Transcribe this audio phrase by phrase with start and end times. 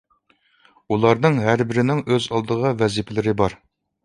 [0.95, 3.57] ئۇلارنىڭ ھەربىرىنىڭ ئۆز ئالدىغا ۋەزىپىلىرى بار.